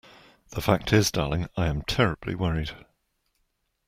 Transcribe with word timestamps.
The 0.49 0.61
fact 0.61 0.91
is, 0.93 1.11
darling, 1.11 1.45
I 1.55 1.67
am 1.67 1.83
terribly 1.83 2.33
worried. 2.33 2.71